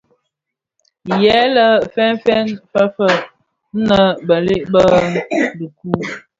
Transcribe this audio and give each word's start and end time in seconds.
Yin 1.21 1.47
lè 1.55 1.65
fèn 1.93 2.13
fèn 2.23 2.43
fëlë 2.95 3.09
nnë 3.79 3.99
bëlëg 4.27 4.61
bi 4.75 4.81
dhikuu. 5.57 6.03